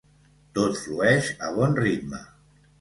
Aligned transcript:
Tot 0.59 0.79
flueix 0.85 1.31
a 1.51 1.53
bon 1.61 1.79
ritme. 1.85 2.27